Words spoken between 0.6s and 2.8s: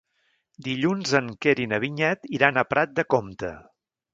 Dilluns en Quer i na Vinyet iran a